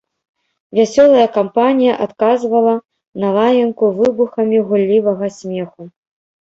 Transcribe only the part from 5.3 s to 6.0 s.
смеху.